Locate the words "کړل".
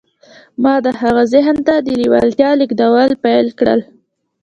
3.59-3.81